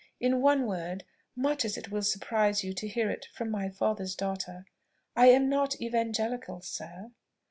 In 0.19 0.41
one 0.41 0.65
word, 0.65 1.03
much 1.35 1.63
as 1.63 1.77
it 1.77 1.91
will 1.91 2.01
surprise 2.01 2.63
you 2.63 2.73
to 2.73 2.87
hear 2.87 3.11
it 3.11 3.27
from 3.35 3.51
my 3.51 3.69
father's 3.69 4.15
daughter, 4.15 4.65
I 5.15 5.27
am 5.27 5.47
not 5.47 5.79
evangelical, 5.79 6.61
sir." 6.61 7.11